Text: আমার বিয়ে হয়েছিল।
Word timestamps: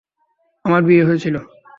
আমার 0.65 0.81
বিয়ে 0.83 1.07
হয়েছিল। 1.07 1.35